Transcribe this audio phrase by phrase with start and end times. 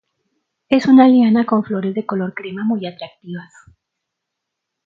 [0.67, 3.53] Es una liana con flores de color crema muy atractivas.